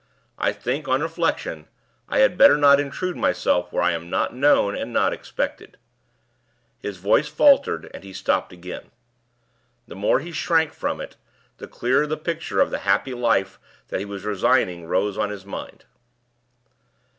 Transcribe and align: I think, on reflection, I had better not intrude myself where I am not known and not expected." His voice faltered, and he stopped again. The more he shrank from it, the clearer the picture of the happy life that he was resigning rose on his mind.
I 0.39 0.51
think, 0.51 0.87
on 0.87 1.03
reflection, 1.03 1.67
I 2.09 2.21
had 2.21 2.35
better 2.35 2.57
not 2.57 2.79
intrude 2.79 3.15
myself 3.15 3.71
where 3.71 3.83
I 3.83 3.91
am 3.91 4.09
not 4.09 4.33
known 4.33 4.75
and 4.75 4.91
not 4.91 5.13
expected." 5.13 5.77
His 6.79 6.97
voice 6.97 7.27
faltered, 7.27 7.87
and 7.93 8.03
he 8.03 8.11
stopped 8.11 8.51
again. 8.51 8.89
The 9.87 9.93
more 9.93 10.19
he 10.19 10.31
shrank 10.31 10.73
from 10.73 11.01
it, 11.01 11.17
the 11.59 11.67
clearer 11.67 12.07
the 12.07 12.17
picture 12.17 12.59
of 12.59 12.71
the 12.71 12.79
happy 12.79 13.13
life 13.13 13.59
that 13.89 13.99
he 13.99 14.05
was 14.05 14.25
resigning 14.25 14.87
rose 14.87 15.19
on 15.19 15.29
his 15.29 15.45
mind. 15.45 15.85